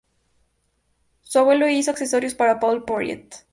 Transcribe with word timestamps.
Su 1.21 1.37
abuelo 1.37 1.69
hizo 1.69 1.91
accesorios 1.91 2.33
para 2.33 2.59
Paul 2.59 2.85
Poiret. 2.85 3.45